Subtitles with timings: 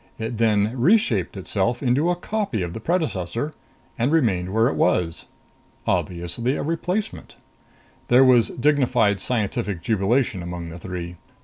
[0.17, 3.53] It then reshaped itself into a copy of the predecessor,
[3.99, 5.27] and remained where it was.
[5.85, 7.35] Obviously a replacement.
[8.07, 11.17] There was dignified scientific jubilation among the three.